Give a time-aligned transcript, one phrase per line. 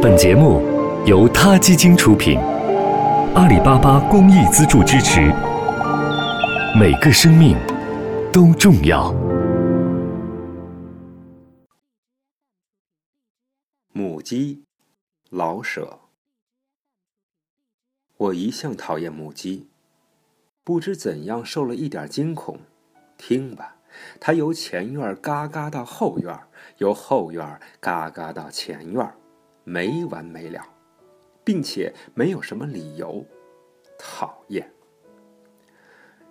[0.00, 0.62] 本节目
[1.06, 2.38] 由他基金出品，
[3.34, 5.22] 阿里巴巴公益资助支持。
[6.78, 7.56] 每个生命
[8.32, 9.12] 都重要。
[13.92, 14.62] 母鸡，
[15.30, 15.98] 老舍。
[18.18, 19.66] 我一向讨厌母鸡，
[20.62, 22.60] 不知怎样受了一点惊恐。
[23.16, 23.74] 听吧，
[24.20, 26.38] 它由前院嘎嘎到后院，
[26.76, 29.12] 由后院嘎嘎到前院，
[29.68, 30.62] 没完没了，
[31.44, 33.24] 并且没有什么理由。
[33.98, 34.72] 讨厌。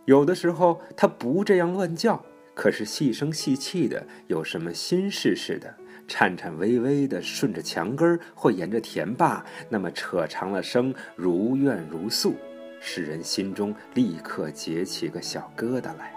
[0.06, 5.76] 有的时候它不这样乱叫，可是细声细气的，有什么心事似的。
[6.08, 12.34] 颤颤巍巍的顺着墙根儿或沿着田坝，那么扯长了声，如怨如诉，
[12.80, 16.16] 使人心中立刻结起个小疙瘩来。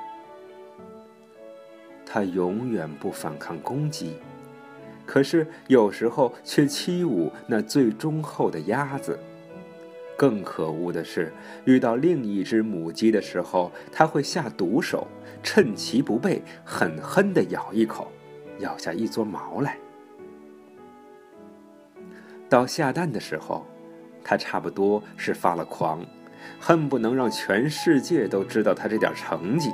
[2.06, 4.16] 他永远不反抗攻击，
[5.10, 9.18] 可是有时候却欺侮那最忠厚的鸭子。
[10.16, 11.32] 更可恶的是，
[11.64, 15.08] 遇到另一只母鸡的时候，它会下毒手，
[15.42, 18.06] 趁其不备，狠狠地咬一口。
[18.60, 19.76] 咬下一撮毛来。
[22.48, 23.66] 到下蛋的时候，
[24.22, 26.06] 它差不多是发了狂，
[26.60, 29.72] 恨不能让全世界都知道它这点成绩，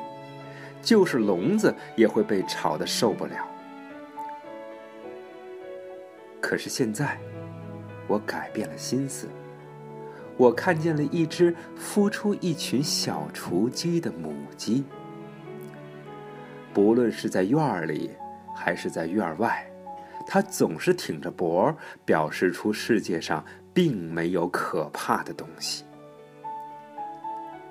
[0.81, 3.47] 就是笼子也会被吵得受不了。
[6.41, 7.19] 可是现在，
[8.07, 9.29] 我改变了心思，
[10.37, 14.85] 我看见了一只孵出一群小雏鸡的母鸡，
[16.73, 18.11] 不论是在院里。
[18.59, 19.71] 还是在院外，
[20.27, 21.77] 它总是挺着脖，
[22.07, 25.85] 表示出世界上并没有可怕的东西。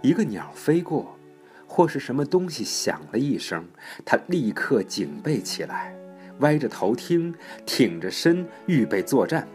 [0.04, 1.18] 一个鸟飞过，
[1.66, 3.68] 或是什么东西响了一声，
[4.06, 5.95] 它立刻警备起来，
[6.40, 7.34] 歪着头听，
[7.66, 9.48] 挺着身预备作战，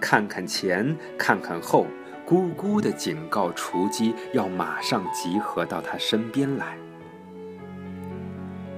[0.00, 1.86] 看看前，看看后，
[2.26, 6.76] 咕咕的警告雏鸡要马上集合到他身边来。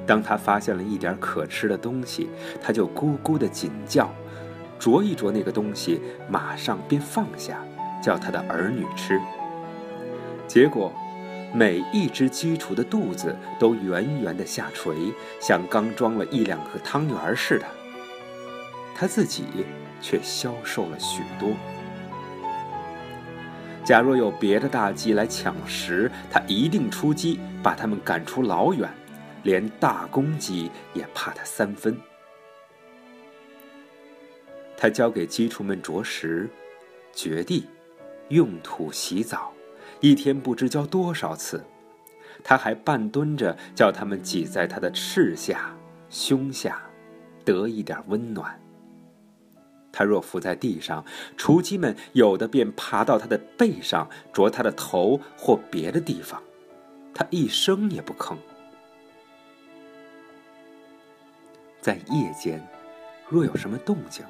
[0.07, 2.29] 当他发现了一点可吃的东西，
[2.63, 4.11] 他就咕咕的紧叫，
[4.79, 7.59] 啄一啄那个东西，马上便放下，
[8.03, 9.21] 叫他的儿女吃。
[10.47, 10.93] 结果，
[11.53, 14.95] 每一只鸡雏的肚子都圆圆的下垂，
[15.41, 17.67] 像刚装了一两个汤圆似的。
[18.95, 19.45] 他自己
[20.01, 21.51] 却消瘦了许多。
[23.85, 28.89] 假若有别的大鸡来抢食，他一定出击，把它们赶出老远。
[29.45, 31.97] 连大公鸡也怕他三分。
[34.77, 36.51] 他教给鸡雏们啄食、
[37.15, 37.67] 掘地、
[38.29, 39.53] 用土洗澡，
[40.01, 41.65] 一天不知教多少次。
[42.45, 45.75] 他还半蹲着，叫他们挤在他的翅下、
[46.09, 46.81] 胸下，
[47.45, 48.61] 得一点温暖。
[49.91, 51.05] 他若伏在地上，
[51.37, 56.41] 雏鸡们有的便爬到他的背上，啄他的头或别的地方，
[57.13, 58.37] 他一声也不吭。
[61.81, 62.65] 在夜间，
[63.29, 64.25] 若有什么动静，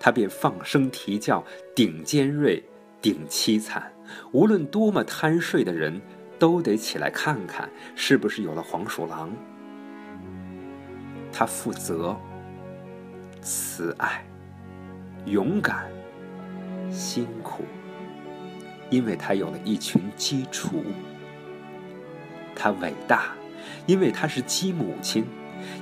[0.00, 1.44] 他便放声啼叫，
[1.76, 2.60] 顶尖锐，
[3.00, 3.91] 顶凄惨。
[4.32, 6.00] 无论多么贪睡的人，
[6.38, 9.30] 都得起来看看，是不是有了黄鼠狼。
[11.32, 12.16] 他负责、
[13.40, 14.24] 慈爱、
[15.24, 15.90] 勇敢、
[16.90, 17.64] 辛苦，
[18.90, 20.84] 因为他有了一群鸡雏。
[22.54, 23.32] 他伟大，
[23.86, 25.24] 因为他是鸡母亲。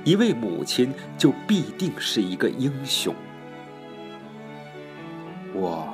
[0.03, 3.15] 一位母亲就必定是一个英雄。
[5.53, 5.91] 我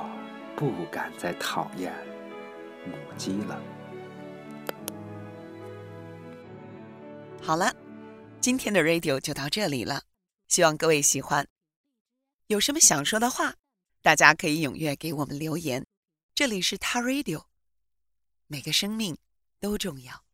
[0.54, 1.92] 不敢再讨厌
[2.86, 3.62] 母鸡了。
[7.40, 7.74] 好了，
[8.40, 10.02] 今天的 radio 就到这里了，
[10.48, 11.48] 希望各位喜欢。
[12.48, 13.54] 有什么想说的话，
[14.02, 15.86] 大家可以踊跃给我们留言。
[16.34, 17.44] 这里是他 radio，
[18.46, 19.16] 每个生命
[19.60, 20.27] 都重要。